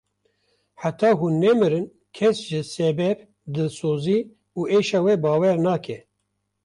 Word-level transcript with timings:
Heta 0.81 1.09
hûn 1.19 1.33
nemirin 1.41 1.85
kes 2.15 2.37
ji 2.49 2.61
sebeb, 2.73 3.17
dilsozî 3.53 4.19
û 4.59 4.61
êşa 4.77 4.99
we 5.05 5.15
bawer 5.23 5.57
nake. 5.65 5.97